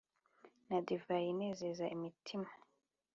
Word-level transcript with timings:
Na 0.67 0.77
divayi 0.87 1.27
inezeza 1.33 1.85
imitima 1.95 2.49